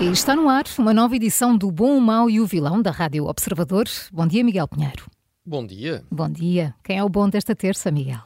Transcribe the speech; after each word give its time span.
E 0.00 0.12
está 0.12 0.36
no 0.36 0.48
ar 0.48 0.64
uma 0.78 0.94
nova 0.94 1.16
edição 1.16 1.58
do 1.58 1.72
Bom, 1.72 1.98
o 1.98 2.00
Mau 2.00 2.30
e 2.30 2.40
o 2.40 2.46
Vilão 2.46 2.80
da 2.80 2.92
Rádio 2.92 3.26
Observador. 3.26 3.86
Bom 4.12 4.28
dia, 4.28 4.44
Miguel 4.44 4.68
Pinheiro. 4.68 5.10
Bom 5.44 5.66
dia. 5.66 6.04
Bom 6.08 6.30
dia. 6.30 6.72
Quem 6.84 6.98
é 6.98 7.02
o 7.02 7.08
bom 7.08 7.28
desta 7.28 7.52
terça, 7.56 7.90
Miguel? 7.90 8.20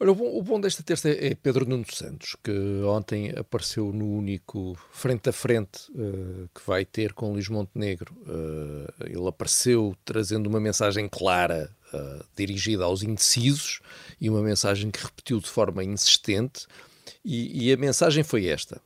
Olha, 0.00 0.10
o 0.10 0.14
bom, 0.16 0.38
o 0.38 0.42
bom 0.42 0.60
desta 0.60 0.82
terça 0.82 1.08
é 1.08 1.36
Pedro 1.36 1.64
Nuno 1.68 1.84
Santos, 1.88 2.34
que 2.42 2.82
ontem 2.84 3.30
apareceu 3.30 3.92
no 3.92 4.12
único 4.12 4.76
frente 4.90 5.28
a 5.28 5.32
frente 5.32 5.88
uh, 5.90 6.48
que 6.52 6.66
vai 6.66 6.84
ter 6.84 7.12
com 7.12 7.32
Luís 7.32 7.48
Montenegro. 7.48 8.12
Uh, 8.22 8.92
ele 9.04 9.28
apareceu 9.28 9.96
trazendo 10.04 10.48
uma 10.48 10.58
mensagem 10.58 11.08
clara, 11.08 11.70
uh, 11.92 12.24
dirigida 12.36 12.84
aos 12.84 13.04
indecisos, 13.04 13.80
e 14.20 14.28
uma 14.28 14.42
mensagem 14.42 14.90
que 14.90 15.04
repetiu 15.04 15.38
de 15.38 15.48
forma 15.48 15.84
insistente. 15.84 16.66
E, 17.24 17.68
e 17.68 17.72
a 17.72 17.76
mensagem 17.76 18.24
foi 18.24 18.46
esta: 18.46 18.80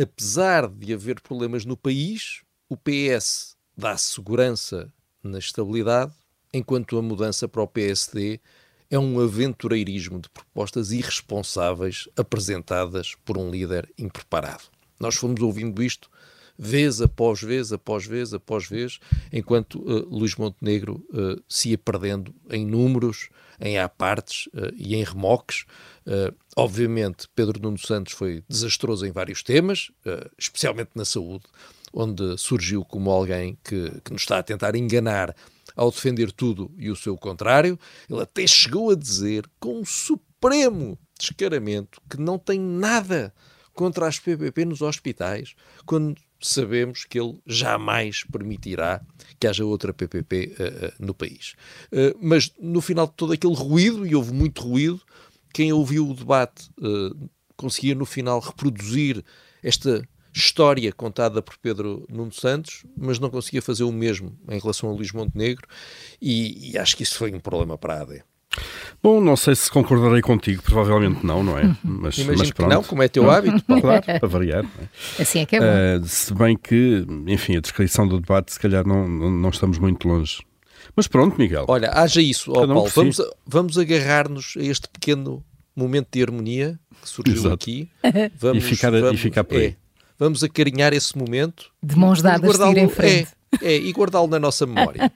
apesar 0.00 0.68
de 0.68 0.94
haver 0.94 1.20
problemas 1.20 1.64
no 1.64 1.76
país, 1.76 2.42
o 2.68 2.76
PS 2.76 3.56
dá 3.76 3.96
segurança 3.96 4.92
na 5.22 5.38
estabilidade, 5.38 6.12
enquanto 6.52 6.98
a 6.98 7.02
mudança 7.02 7.48
para 7.48 7.62
o 7.62 7.66
PSD 7.66 8.40
é 8.90 8.98
um 8.98 9.20
aventureirismo 9.20 10.20
de 10.20 10.30
propostas 10.30 10.92
irresponsáveis 10.92 12.08
apresentadas 12.16 13.14
por 13.24 13.36
um 13.36 13.50
líder 13.50 13.92
impreparado. 13.98 14.64
Nós 14.98 15.16
fomos 15.16 15.40
ouvindo 15.42 15.82
isto 15.82 16.08
vez 16.58 17.00
após 17.00 17.40
vez, 17.40 17.72
após 17.72 18.04
vez, 18.04 18.34
após 18.34 18.66
vez, 18.66 18.98
enquanto 19.32 19.78
uh, 19.78 20.08
Luís 20.08 20.34
Montenegro 20.34 21.04
uh, 21.10 21.40
se 21.48 21.70
ia 21.70 21.78
perdendo 21.78 22.34
em 22.50 22.66
números, 22.66 23.28
em 23.60 23.78
apartes 23.78 24.48
uh, 24.48 24.72
e 24.76 24.96
em 24.96 25.04
remoques. 25.04 25.64
obviamente, 26.56 27.28
Pedro 27.34 27.60
Nuno 27.60 27.78
Santos 27.78 28.14
foi 28.14 28.42
desastroso 28.48 29.06
em 29.06 29.12
vários 29.12 29.42
temas, 29.42 29.90
especialmente 30.38 30.90
na 30.94 31.04
saúde, 31.04 31.44
onde 31.92 32.38
surgiu 32.38 32.82
como 32.82 33.10
alguém 33.10 33.58
que, 33.62 33.92
que 34.02 34.12
nos 34.12 34.22
está 34.22 34.38
a 34.38 34.42
tentar 34.42 34.74
enganar 34.74 35.36
ao 35.76 35.90
defender 35.90 36.32
tudo 36.32 36.70
e 36.78 36.90
o 36.90 36.96
seu 36.96 37.16
contrário. 37.16 37.78
Ele 38.08 38.22
até 38.22 38.46
chegou 38.46 38.90
a 38.90 38.94
dizer, 38.94 39.44
com 39.60 39.80
um 39.80 39.84
supremo 39.84 40.98
descaramento, 41.18 42.00
que 42.08 42.18
não 42.18 42.38
tem 42.38 42.58
nada 42.58 43.34
contra 43.74 44.08
as 44.08 44.18
PPP 44.18 44.64
nos 44.64 44.82
hospitais, 44.82 45.54
quando 45.86 46.20
sabemos 46.40 47.04
que 47.04 47.18
ele 47.18 47.38
jamais 47.46 48.24
permitirá 48.24 49.00
que 49.38 49.46
haja 49.46 49.64
outra 49.64 49.92
PPP 49.92 50.54
uh, 50.58 50.86
uh, 50.86 50.92
no 50.98 51.14
país. 51.14 51.54
Uh, 51.92 52.16
mas 52.20 52.52
no 52.60 52.80
final 52.80 53.06
de 53.06 53.14
todo 53.14 53.32
aquele 53.32 53.54
ruído, 53.54 54.06
e 54.06 54.14
houve 54.14 54.32
muito 54.32 54.62
ruído, 54.62 55.00
quem 55.52 55.72
ouviu 55.72 56.08
o 56.08 56.14
debate 56.14 56.70
conseguia 57.56 57.94
no 57.94 58.04
final 58.04 58.38
reproduzir 58.38 59.24
esta 59.62 60.06
história 60.32 60.92
contada 60.92 61.42
por 61.42 61.56
Pedro 61.58 62.06
Nuno 62.08 62.32
Santos, 62.32 62.84
mas 62.96 63.18
não 63.18 63.30
conseguia 63.30 63.60
fazer 63.60 63.82
o 63.82 63.90
mesmo 63.90 64.38
em 64.48 64.58
relação 64.58 64.88
a 64.88 64.92
Luís 64.92 65.10
Montenegro, 65.10 65.66
e, 66.20 66.70
e 66.70 66.78
acho 66.78 66.96
que 66.96 67.02
isso 67.02 67.16
foi 67.16 67.32
um 67.32 67.40
problema 67.40 67.76
para 67.76 67.94
a 67.94 68.02
AD. 68.02 68.22
Bom, 69.00 69.20
não 69.20 69.36
sei 69.36 69.54
se 69.54 69.70
concordarei 69.70 70.20
contigo, 70.20 70.62
provavelmente 70.62 71.24
não, 71.24 71.42
não 71.42 71.56
é? 71.56 71.64
Mas, 71.84 72.18
Imagino 72.18 72.38
mas 72.38 72.50
pronto. 72.50 72.70
não, 72.70 72.82
como 72.82 73.02
é 73.02 73.08
teu 73.08 73.30
hábito. 73.30 73.62
claro, 73.80 74.02
para 74.04 74.28
variar. 74.28 74.64
É? 74.64 75.22
Assim 75.22 75.40
é 75.40 75.46
que 75.46 75.56
é 75.56 75.60
bom. 75.60 76.04
Uh, 76.04 76.06
se 76.06 76.34
bem 76.34 76.56
que, 76.56 77.06
enfim, 77.26 77.56
a 77.56 77.60
descrição 77.60 78.08
do 78.08 78.20
debate, 78.20 78.52
se 78.52 78.58
calhar 78.58 78.86
não, 78.86 79.08
não, 79.08 79.50
estamos 79.50 79.78
muito 79.78 80.08
longe. 80.08 80.40
Mas 80.96 81.06
pronto, 81.06 81.38
Miguel. 81.38 81.64
Olha, 81.68 81.92
haja 81.92 82.20
isso, 82.20 82.50
oh, 82.50 82.54
Paulo. 82.54 82.88
Vamos, 82.88 83.22
vamos 83.46 83.78
agarrar-nos 83.78 84.54
a 84.58 84.62
este 84.62 84.88
pequeno 84.88 85.44
momento 85.76 86.08
de 86.12 86.22
harmonia 86.22 86.78
que 87.00 87.08
surgiu 87.08 87.36
Exato. 87.36 87.54
aqui. 87.54 87.88
Vamos, 88.36 88.64
e, 88.64 88.66
ficar, 88.66 88.90
vamos, 88.90 89.14
e 89.14 89.16
ficar 89.16 89.44
por 89.44 89.58
aí. 89.58 89.66
É, 89.66 89.76
vamos 90.18 90.42
acarinhar 90.42 90.92
esse 90.92 91.16
momento. 91.16 91.70
De 91.80 91.96
mãos 91.96 92.20
dadas, 92.20 92.56
seguir 92.56 92.78
em 92.78 92.88
frente. 92.88 93.28
É, 93.62 93.74
é 93.74 93.76
e 93.76 93.92
guardá-lo 93.92 94.26
na 94.26 94.40
nossa 94.40 94.66
memória. 94.66 95.12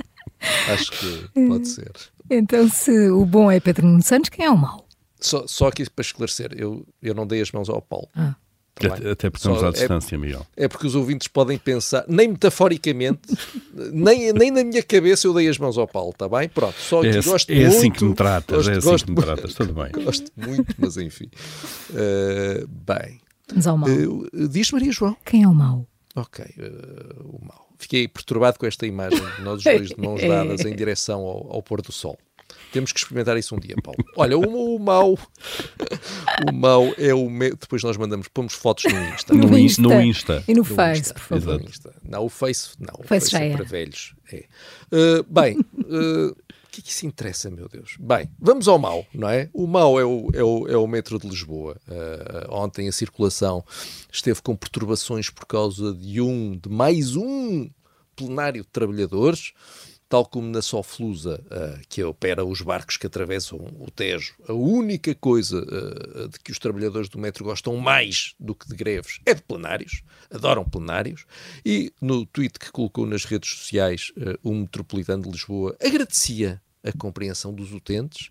Acho 0.72 0.92
que 0.92 1.28
pode 1.46 1.68
ser. 1.68 1.92
Então, 2.30 2.68
se 2.68 3.10
o 3.10 3.24
bom 3.24 3.50
é 3.50 3.60
Pedro 3.60 3.86
Nuno 3.86 4.02
Santos, 4.02 4.30
quem 4.30 4.44
é 4.44 4.50
o 4.50 4.56
mau? 4.56 4.86
Só, 5.20 5.46
só 5.46 5.68
aqui 5.68 5.88
para 5.90 6.02
esclarecer, 6.02 6.52
eu, 6.56 6.86
eu 7.02 7.14
não 7.14 7.26
dei 7.26 7.40
as 7.40 7.50
mãos 7.50 7.68
ao 7.68 7.82
Paulo. 7.82 8.08
Ah. 8.14 8.34
Tá 8.78 8.94
até, 8.94 9.10
até 9.10 9.30
porque 9.30 9.38
estamos 9.38 9.62
à 9.62 9.68
é 9.68 9.72
distância, 9.72 10.14
é, 10.14 10.18
Miguel. 10.18 10.46
É 10.56 10.68
porque 10.68 10.86
os 10.86 10.94
ouvintes 10.94 11.26
podem 11.26 11.58
pensar, 11.58 12.04
nem 12.06 12.28
metaforicamente, 12.28 13.20
nem, 13.92 14.32
nem 14.32 14.50
na 14.50 14.62
minha 14.62 14.82
cabeça 14.82 15.26
eu 15.26 15.34
dei 15.34 15.48
as 15.48 15.58
mãos 15.58 15.76
ao 15.76 15.88
Paulo, 15.88 16.10
está 16.10 16.28
bem? 16.28 16.48
Pronto, 16.48 16.76
só 16.78 17.00
que 17.00 17.08
é, 17.08 17.20
gosto 17.20 17.50
é 17.50 17.54
muito. 17.56 17.76
assim 17.76 17.90
que 17.90 18.04
me 18.04 18.14
tratas, 18.14 18.56
gosto, 18.56 18.70
é 18.70 18.76
assim 18.76 18.90
gosto, 18.90 19.04
que 19.06 19.10
me 19.10 19.16
tratas, 19.16 19.54
tudo 19.54 19.74
bem. 19.74 19.90
Gosto 20.04 20.30
muito, 20.36 20.74
mas 20.78 20.96
enfim. 20.96 21.28
Uh, 21.90 22.66
bem. 22.68 23.20
Mas 23.52 23.66
ao 23.66 23.76
mau. 23.76 23.88
Uh, 23.88 24.48
diz 24.48 24.70
Maria 24.70 24.92
João. 24.92 25.16
Quem 25.24 25.42
é 25.42 25.48
o 25.48 25.54
mau? 25.54 25.86
Ok, 26.14 26.44
uh, 26.44 27.36
o 27.36 27.44
mau. 27.44 27.67
Fiquei 27.78 28.08
perturbado 28.08 28.58
com 28.58 28.66
esta 28.66 28.86
imagem 28.86 29.24
de 29.36 29.42
nós 29.42 29.62
dois 29.62 29.88
de 29.88 30.00
mãos 30.00 30.20
dadas 30.20 30.64
em 30.64 30.74
direção 30.76 31.20
ao, 31.20 31.52
ao 31.54 31.62
pôr 31.62 31.80
do 31.80 31.92
sol. 31.92 32.18
Temos 32.72 32.92
que 32.92 32.98
experimentar 32.98 33.36
isso 33.38 33.54
um 33.54 33.58
dia, 33.58 33.76
Paulo. 33.82 33.98
Olha, 34.16 34.36
o, 34.36 34.76
o 34.76 34.78
mau. 34.78 35.18
O 36.46 36.52
mau 36.52 36.92
é 36.98 37.14
o. 37.14 37.28
Me... 37.30 37.50
Depois 37.50 37.82
nós 37.82 37.96
mandamos, 37.96 38.28
pomos 38.28 38.52
fotos 38.52 38.84
no 38.92 39.04
Insta. 39.04 39.34
No, 39.34 39.48
no 39.48 39.58
Insta. 39.58 39.82
No 39.82 40.00
Insta. 40.00 40.44
E 40.46 40.52
no, 40.52 40.58
no 40.58 40.64
Face, 40.64 41.00
Insta. 41.00 41.14
por 41.14 41.22
favor. 41.22 41.62
Não, 42.02 42.24
o 42.24 42.28
Face. 42.28 42.70
Não, 42.78 42.94
o 42.98 43.02
Face, 43.04 43.30
Face 43.30 43.30
já 43.30 43.40
é, 43.40 43.50
é 43.50 43.56
para 43.56 43.64
velhos. 43.64 44.14
É. 44.32 44.44
Uh, 44.92 45.24
bem. 45.28 45.58
Uh, 45.58 46.36
que 46.78 46.80
é 46.80 46.82
que 46.82 46.90
isso 46.90 47.06
interessa, 47.06 47.50
meu 47.50 47.68
Deus? 47.68 47.96
Bem, 47.98 48.30
vamos 48.38 48.68
ao 48.68 48.78
mau, 48.78 49.04
não 49.12 49.28
é? 49.28 49.50
O 49.52 49.66
mau 49.66 49.98
é 49.98 50.04
o, 50.04 50.28
é 50.32 50.42
o, 50.42 50.68
é 50.68 50.76
o 50.76 50.86
metro 50.86 51.18
de 51.18 51.28
Lisboa. 51.28 51.76
Uh, 51.88 52.54
ontem 52.54 52.88
a 52.88 52.92
circulação 52.92 53.64
esteve 54.12 54.40
com 54.40 54.54
perturbações 54.54 55.28
por 55.28 55.44
causa 55.46 55.92
de 55.92 56.20
um, 56.20 56.56
de 56.56 56.68
mais 56.68 57.16
um 57.16 57.68
plenário 58.14 58.62
de 58.62 58.68
trabalhadores 58.68 59.52
tal 60.08 60.24
como 60.24 60.48
na 60.48 60.62
Soflusa, 60.62 61.38
uh, 61.50 61.80
que 61.86 62.02
opera 62.02 62.42
os 62.42 62.62
barcos 62.62 62.96
que 62.96 63.06
atravessam 63.06 63.58
o 63.78 63.90
Tejo, 63.90 64.34
a 64.48 64.54
única 64.54 65.14
coisa 65.14 65.58
uh, 65.58 66.28
de 66.28 66.38
que 66.40 66.50
os 66.50 66.58
trabalhadores 66.58 67.10
do 67.10 67.18
metro 67.18 67.44
gostam 67.44 67.76
mais 67.76 68.34
do 68.40 68.54
que 68.54 68.66
de 68.66 68.74
greves 68.74 69.20
é 69.26 69.34
de 69.34 69.42
plenários, 69.42 70.02
adoram 70.30 70.64
plenários, 70.64 71.26
e 71.62 71.92
no 72.00 72.24
tweet 72.24 72.58
que 72.58 72.72
colocou 72.72 73.04
nas 73.04 73.26
redes 73.26 73.50
sociais 73.50 74.10
uh, 74.16 74.38
o 74.42 74.54
metropolitano 74.54 75.24
de 75.24 75.30
Lisboa 75.30 75.76
agradecia 75.78 76.62
a 76.88 76.92
compreensão 76.98 77.52
dos 77.52 77.72
utentes. 77.72 78.30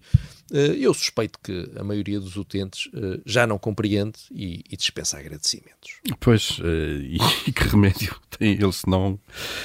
Eh, 0.51 0.77
eu 0.79 0.93
suspeito 0.93 1.39
que 1.43 1.69
a 1.75 1.83
maioria 1.83 2.19
dos 2.19 2.35
utentes 2.35 2.89
eh, 2.93 3.19
já 3.25 3.45
não 3.45 3.57
compreende 3.57 4.19
e, 4.31 4.63
e 4.69 4.77
dispensa 4.77 5.17
agradecimentos. 5.17 5.99
Pois, 6.19 6.59
eh, 6.63 7.17
e, 7.45 7.51
que 7.51 7.63
remédio 7.67 8.15
tem 8.37 8.53
eles 8.53 8.77
se 8.77 8.89
não, 8.89 9.19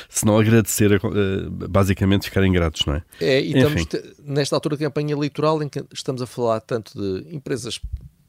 se 0.08 0.24
não 0.24 0.38
agradecer, 0.38 1.00
basicamente 1.68 2.24
ficarem 2.24 2.52
gratos, 2.52 2.84
não 2.86 2.94
é? 2.94 3.02
É, 3.20 3.40
e 3.40 3.54
estamos 3.56 3.86
nesta 4.24 4.56
altura 4.56 4.76
da 4.76 4.84
campanha 4.84 5.12
eleitoral 5.12 5.62
em 5.62 5.68
que 5.68 5.84
estamos 5.92 6.22
a 6.22 6.26
falar 6.26 6.60
tanto 6.60 6.98
de 6.98 7.34
empresas 7.34 7.80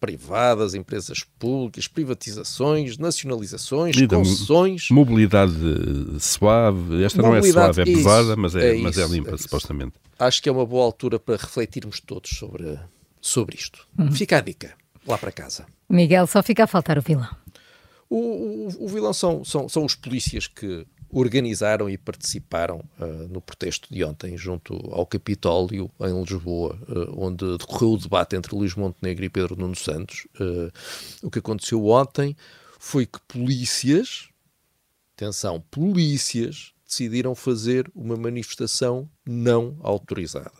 privadas, 0.03 0.75
empresas 0.75 1.23
públicas, 1.39 1.88
privatizações, 1.88 2.97
nacionalizações, 2.97 3.95
Lida, 3.95 4.17
concessões. 4.17 4.89
Mobilidade 4.91 5.53
suave, 6.19 7.01
esta 7.05 7.21
mobilidade, 7.21 7.55
não 7.55 7.61
é 7.61 7.73
suave, 7.73 7.81
é 7.81 7.85
pesada, 7.85 8.35
mas 8.35 8.53
é, 8.53 8.75
é 8.75 8.81
mas 8.81 8.97
é 8.97 9.07
limpa, 9.07 9.33
é 9.33 9.38
supostamente. 9.38 9.93
Acho 10.25 10.41
que 10.41 10.49
é 10.49 10.51
uma 10.51 10.65
boa 10.65 10.85
altura 10.85 11.19
para 11.19 11.35
refletirmos 11.35 11.99
todos 11.99 12.31
sobre, 12.31 12.79
sobre 13.19 13.55
isto. 13.55 13.87
Uhum. 13.97 14.11
Fica 14.11 14.37
a 14.37 14.41
dica, 14.41 14.75
lá 15.07 15.17
para 15.17 15.31
casa. 15.31 15.65
Miguel, 15.89 16.27
só 16.27 16.41
fica 16.41 16.63
a 16.63 16.67
faltar 16.67 16.97
o 16.97 17.01
vilão. 17.01 17.29
O, 18.09 18.17
o, 18.17 18.85
o 18.85 18.87
vilão 18.87 19.13
são, 19.13 19.43
são, 19.43 19.67
são 19.67 19.85
os 19.85 19.95
polícias 19.95 20.47
que 20.47 20.85
organizaram 21.13 21.89
e 21.89 21.97
participaram 21.97 22.83
uh, 22.99 23.05
no 23.29 23.39
protesto 23.39 23.93
de 23.93 24.03
ontem 24.03 24.35
junto 24.35 24.73
ao 24.91 25.05
Capitólio 25.05 25.89
em 26.01 26.23
Lisboa, 26.23 26.77
uh, 26.87 27.25
onde 27.25 27.57
decorreu 27.57 27.93
o 27.93 27.97
debate 27.97 28.35
entre 28.35 28.55
Luís 28.55 28.73
Montenegro 28.75 29.23
e 29.23 29.29
Pedro 29.29 29.55
Nuno 29.55 29.75
Santos. 29.75 30.27
Uh, 30.39 30.71
o 31.21 31.29
que 31.29 31.39
aconteceu 31.39 31.85
ontem 31.85 32.35
foi 32.79 33.05
que 33.05 33.19
polícias, 33.27 34.29
atenção, 35.15 35.61
polícias, 35.69 36.72
decidiram 36.93 37.33
fazer 37.33 37.91
uma 37.95 38.15
manifestação 38.15 39.09
não 39.25 39.75
autorizada. 39.81 40.51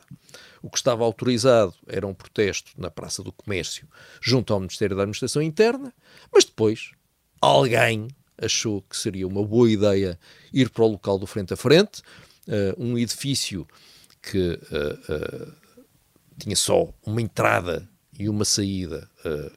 O 0.62 0.70
que 0.70 0.78
estava 0.78 1.04
autorizado 1.04 1.74
era 1.88 2.08
um 2.08 2.14
protesto 2.14 2.72
na 2.78 2.90
Praça 2.90 3.22
do 3.22 3.32
Comércio, 3.32 3.88
junto 4.22 4.52
ao 4.54 4.60
Ministério 4.60 4.96
da 4.96 5.04
Administração 5.04 5.42
Interna, 5.42 5.94
mas 6.34 6.44
depois 6.44 6.92
alguém 7.40 8.08
achou 8.38 8.82
que 8.82 8.98
seria 8.98 9.28
uma 9.28 9.46
boa 9.46 9.70
ideia 9.70 10.20
ir 10.52 10.70
para 10.70 10.84
o 10.84 10.88
local 10.88 11.20
do 11.20 11.28
frente 11.28 11.54
a 11.54 11.58
frente, 11.58 12.02
uh, 12.48 12.84
um 12.84 12.98
edifício 12.98 13.68
que 14.22 14.54
uh, 14.54 15.14
uh, 15.14 15.54
tinha 16.40 16.56
só 16.56 16.92
uma 17.06 17.22
entrada 17.22 17.88
e 18.18 18.30
uma 18.30 18.46
saída 18.46 19.10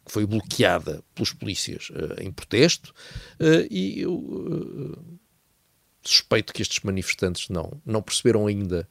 que 0.07 0.11
foi 0.11 0.25
bloqueada 0.25 1.05
pelos 1.15 1.31
polícias 1.31 1.89
em 2.19 2.33
protesto, 2.33 2.95
e 3.71 4.01
eu 4.01 4.97
suspeito 6.09 6.53
que 6.53 6.63
estes 6.63 6.83
manifestantes 6.83 7.49
não, 7.49 7.81
não 7.85 8.03
perceberam 8.03 8.47
ainda 8.47 8.89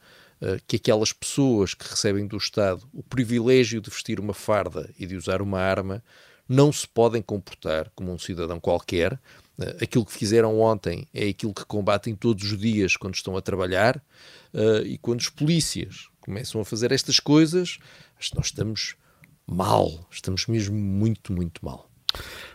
que 0.66 0.76
aquelas 0.76 1.14
pessoas 1.14 1.72
que 1.72 1.88
recebem 1.88 2.26
do 2.26 2.36
Estado 2.36 2.86
o 2.92 3.02
privilégio 3.02 3.80
de 3.80 3.88
vestir 3.88 4.20
uma 4.20 4.34
farda 4.34 4.92
e 4.98 5.06
de 5.06 5.16
usar 5.16 5.40
uma 5.40 5.58
arma 5.58 6.04
não 6.46 6.70
se 6.70 6.86
podem 6.86 7.22
comportar 7.22 7.90
como 7.94 8.12
um 8.12 8.18
cidadão 8.18 8.60
qualquer 8.60 9.18
Uh, 9.58 9.82
aquilo 9.82 10.04
que 10.04 10.12
fizeram 10.12 10.60
ontem 10.60 11.08
é 11.14 11.28
aquilo 11.28 11.54
que 11.54 11.64
combatem 11.64 12.14
todos 12.14 12.52
os 12.52 12.58
dias 12.58 12.94
quando 12.94 13.14
estão 13.14 13.38
a 13.38 13.40
trabalhar 13.40 13.96
uh, 14.52 14.84
e 14.84 14.98
quando 14.98 15.20
os 15.20 15.30
polícias 15.30 16.08
começam 16.20 16.60
a 16.60 16.64
fazer 16.64 16.92
estas 16.92 17.18
coisas, 17.18 17.78
nós 18.34 18.46
estamos 18.46 18.96
mal, 19.46 20.06
estamos 20.10 20.46
mesmo 20.46 20.76
muito, 20.76 21.32
muito 21.32 21.64
mal. 21.64 21.88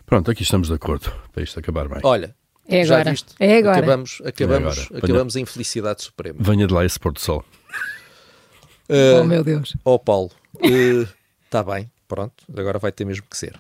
Pronto, 0.06 0.30
aqui 0.30 0.44
estamos 0.44 0.68
de 0.68 0.76
acordo 0.76 1.12
para 1.32 1.42
isto 1.42 1.60
acabar 1.60 1.90
bem. 1.90 2.02
Olha, 2.04 2.36
é 2.68 2.82
agora. 2.84 3.04
Já 3.04 3.12
viste? 3.12 3.36
É 3.40 3.58
agora. 3.58 3.78
Acabamos, 3.78 4.22
acabamos, 4.26 4.78
é 4.78 4.82
agora. 4.82 5.06
acabamos 5.06 5.36
a 5.36 5.40
infelicidade 5.40 6.04
suprema. 6.04 6.40
Venha 6.40 6.68
de 6.68 6.74
lá 6.74 6.86
esse 6.86 7.00
pôr 7.00 7.14
do 7.14 7.20
sol. 7.20 7.44
Uh, 8.90 9.22
oh, 9.22 9.24
meu 9.24 9.44
Deus. 9.44 9.76
Ó 9.86 9.96
oh, 9.96 10.00
Paulo, 10.00 10.32
está 11.46 11.64
bem, 11.64 11.90
pronto, 12.08 12.44
agora 12.56 12.78
vai 12.78 12.92
ter 12.92 13.06
mesmo 13.06 13.26
que 13.30 13.38
ser. 13.38 13.60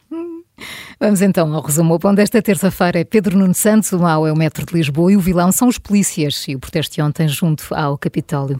Vamos 0.99 1.21
então 1.21 1.51
ao 1.55 1.61
resumo. 1.61 1.95
O 1.95 1.99
pão 1.99 2.13
desta 2.13 2.41
terça-feira 2.41 2.99
é 2.99 3.03
Pedro 3.03 3.37
Nuno 3.37 3.55
Santos, 3.55 3.91
o 3.91 3.99
mau 3.99 4.27
é 4.27 4.31
o 4.31 4.35
metro 4.35 4.65
de 4.65 4.73
Lisboa 4.73 5.11
e 5.11 5.17
o 5.17 5.19
vilão 5.19 5.51
são 5.51 5.67
os 5.67 5.79
polícias 5.79 6.45
e 6.47 6.55
o 6.55 6.59
protesto 6.59 6.95
de 6.95 7.01
ontem 7.01 7.27
junto 7.27 7.73
ao 7.73 7.97
Capitólio. 7.97 8.59